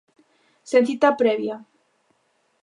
[0.69, 1.55] Sen cita previa.